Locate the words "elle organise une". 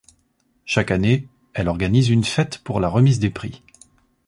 1.53-2.23